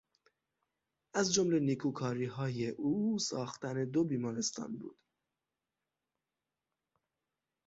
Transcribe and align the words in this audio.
از 1.13 1.33
جمله 1.33 1.59
نیکوکاریهای 1.59 2.69
او 2.69 3.19
ساختن 3.19 3.85
دو 3.85 4.03
بیمارستان 4.03 4.77
بود. 4.77 4.97